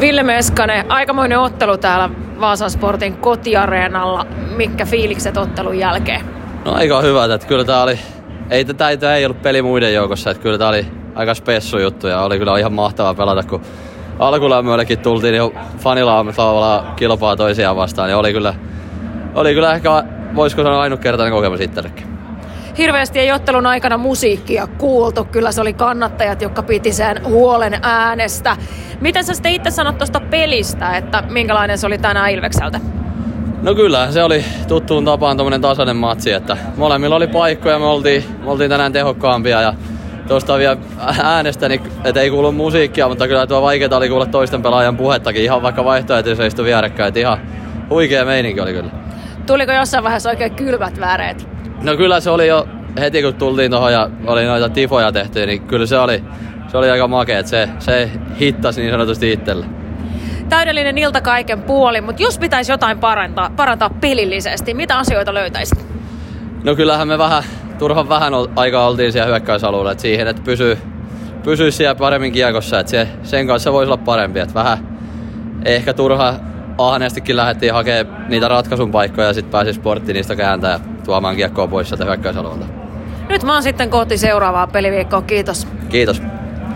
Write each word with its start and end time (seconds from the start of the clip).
Ville 0.00 0.22
Meskanen, 0.22 0.90
aikamoinen 0.90 1.38
ottelu 1.38 1.78
täällä 1.78 2.10
Vaasan 2.40 2.70
Sportin 2.70 3.16
kotiareenalla. 3.16 4.26
Mitkä 4.56 4.86
fiilikset 4.86 5.36
ottelun 5.36 5.78
jälkeen? 5.78 6.20
No 6.64 6.72
aika 6.72 7.00
hyvä, 7.00 7.34
että 7.34 7.46
kyllä 7.46 7.64
tää 7.64 7.82
oli, 7.82 7.98
ei 8.50 8.64
tätä 8.64 9.16
ei 9.16 9.24
ollut 9.24 9.42
peli 9.42 9.62
muiden 9.62 9.94
joukossa, 9.94 10.30
että 10.30 10.42
kyllä 10.42 10.58
tää 10.58 10.68
oli 10.68 10.86
aika 11.14 11.34
spessu 11.34 11.78
juttu 11.78 12.06
ja 12.06 12.22
oli 12.22 12.38
kyllä 12.38 12.58
ihan 12.58 12.72
mahtavaa 12.72 13.14
pelata, 13.14 13.42
kun 13.42 13.62
alkulämmöillekin 14.18 14.98
tultiin 14.98 15.34
jo 15.34 15.52
fanilaamalla 15.78 16.92
kilpaa 16.96 17.36
toisiaan 17.36 17.76
vastaan, 17.76 18.10
ja 18.10 18.18
oli 18.18 18.32
kyllä, 18.32 18.54
oli 19.34 19.54
kyllä 19.54 19.74
ehkä, 19.74 20.04
voisiko 20.34 20.62
sanoa 20.62 20.80
ainutkertainen 20.80 21.32
kokemus 21.32 21.60
itsellekin. 21.60 22.17
Hirveästi 22.78 23.18
ei 23.18 23.32
ottelun 23.32 23.66
aikana 23.66 23.96
musiikkia 23.96 24.66
kuultu, 24.66 25.24
kyllä 25.24 25.52
se 25.52 25.60
oli 25.60 25.72
kannattajat, 25.72 26.42
jotka 26.42 26.62
piti 26.62 26.92
sen 26.92 27.24
huolen 27.24 27.78
äänestä. 27.82 28.56
Miten 29.00 29.24
sä 29.24 29.34
sitten 29.34 29.52
itse 29.52 29.70
sanot 29.70 29.98
tuosta 29.98 30.20
pelistä, 30.20 30.96
että 30.96 31.22
minkälainen 31.30 31.78
se 31.78 31.86
oli 31.86 31.98
tänään 31.98 32.30
Ilvekseltä? 32.30 32.80
No 33.62 33.74
kyllä, 33.74 34.12
se 34.12 34.22
oli 34.22 34.44
tuttuun 34.68 35.04
tapaan 35.04 35.36
tuommoinen 35.36 35.60
tasainen 35.60 35.96
matsi, 35.96 36.32
että 36.32 36.56
molemmilla 36.76 37.16
oli 37.16 37.26
paikkoja, 37.26 37.78
me 37.78 37.84
oltiin, 37.84 38.24
me 38.44 38.50
oltiin 38.50 38.70
tänään 38.70 38.92
tehokkaampia 38.92 39.60
ja 39.60 39.74
tuosta 40.28 40.58
vielä 40.58 40.76
äänestä, 41.22 41.68
niin 41.68 41.80
että 42.04 42.20
ei 42.20 42.30
kuulu 42.30 42.52
musiikkia, 42.52 43.08
mutta 43.08 43.28
kyllä 43.28 43.46
tuo 43.46 43.62
vaikeaa 43.62 43.96
oli 43.96 44.08
kuulla 44.08 44.26
toisten 44.26 44.62
pelaajan 44.62 44.96
puhettakin, 44.96 45.42
ihan 45.42 45.62
vaikka 45.62 45.84
vaihtoehtoisesti 45.84 46.46
istu 46.46 46.64
vierekkäin, 46.64 47.08
että 47.08 47.20
ihan 47.20 47.38
huikea 47.90 48.24
meininki 48.24 48.60
oli 48.60 48.72
kyllä. 48.72 48.90
Tuliko 49.46 49.72
jossain 49.72 50.04
vaiheessa 50.04 50.30
oikein 50.30 50.54
kylmät 50.54 51.00
väreet? 51.00 51.57
No 51.82 51.96
kyllä 51.96 52.20
se 52.20 52.30
oli 52.30 52.46
jo 52.46 52.68
heti 53.00 53.22
kun 53.22 53.34
tultiin 53.34 53.70
tuohon 53.70 53.92
ja 53.92 54.10
oli 54.26 54.44
noita 54.44 54.68
tifoja 54.68 55.12
tehty, 55.12 55.46
niin 55.46 55.62
kyllä 55.62 55.86
se 55.86 55.98
oli, 55.98 56.24
se 56.68 56.78
oli 56.78 56.90
aika 56.90 57.08
makea, 57.08 57.38
että 57.38 57.50
se, 57.50 57.68
se 57.78 58.10
hittasi 58.40 58.80
niin 58.80 58.90
sanotusti 58.90 59.32
itselle. 59.32 59.66
Täydellinen 60.48 60.98
ilta 60.98 61.20
kaiken 61.20 61.62
puoli, 61.62 62.00
mutta 62.00 62.22
jos 62.22 62.38
pitäisi 62.38 62.72
jotain 62.72 62.98
parantaa, 62.98 63.50
parantaa 63.56 63.90
pelillisesti, 63.90 64.74
mitä 64.74 64.98
asioita 64.98 65.34
löytäisit? 65.34 65.86
No 66.64 66.76
kyllähän 66.76 67.08
me 67.08 67.18
vähän, 67.18 67.42
turhan 67.78 68.08
vähän 68.08 68.32
aikaa 68.56 68.88
oltiin 68.88 69.12
siellä 69.12 69.28
hyökkäysalueella, 69.28 69.92
että 69.92 70.02
siihen, 70.02 70.28
että 70.28 70.42
pysyy, 70.44 70.78
pysyy 71.44 71.70
siellä 71.70 71.94
paremmin 71.94 72.32
kiekossa, 72.32 72.80
että 72.80 72.90
se, 72.90 73.08
sen 73.22 73.46
kanssa 73.46 73.72
voisi 73.72 73.88
olla 73.92 74.02
parempi, 74.04 74.40
että 74.40 74.54
vähän 74.54 74.78
ehkä 75.64 75.92
turha 75.94 76.34
ahneestikin 76.78 77.36
lähdettiin 77.36 77.72
hakemaan 77.72 78.24
niitä 78.28 78.48
ratkaisun 78.48 78.90
paikkoja 78.90 79.26
ja 79.26 79.34
sitten 79.34 79.52
pääsi 79.52 79.72
sportti 79.72 80.12
niistä 80.12 80.36
kääntää 80.36 80.72
ja 80.72 80.80
tuomaan 81.04 81.36
kiekkoa 81.36 81.66
pois 81.66 81.88
sieltä 81.88 82.04
hyökkäysalueelta. 82.04 82.66
Nyt 83.28 83.42
mä 83.42 83.52
oon 83.52 83.62
sitten 83.62 83.90
kohti 83.90 84.18
seuraavaa 84.18 84.66
peliviikkoa. 84.66 85.22
Kiitos. 85.22 85.68
Kiitos. 85.88 86.22